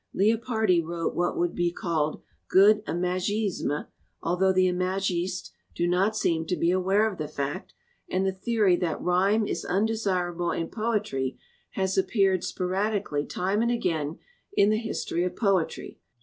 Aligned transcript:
Leopardi 0.15 0.81
wrote 0.81 1.13
what 1.13 1.37
would 1.37 1.53
be 1.53 1.71
called 1.71 2.23
good 2.49 2.83
imagisme, 2.87 3.85
al 4.25 4.35
though 4.35 4.51
the 4.51 4.65
imagistes 4.65 5.51
do 5.75 5.85
not 5.85 6.17
seem 6.17 6.43
to 6.43 6.55
be 6.55 6.71
aware 6.71 7.07
of 7.07 7.19
the 7.19 7.27
fact, 7.27 7.75
and 8.09 8.25
the 8.25 8.31
theory 8.31 8.75
that 8.75 8.99
rhyme 8.99 9.45
is 9.45 9.63
undesirable 9.63 10.49
in 10.49 10.67
poetry 10.69 11.37
has 11.73 11.99
appeared 11.99 12.43
sporadically 12.43 13.27
time 13.27 13.61
and 13.61 13.69
again 13.69 14.17
in 14.53 14.71
the 14.71 14.79
history 14.79 15.23
of 15.23 15.35
poetry. 15.35 15.99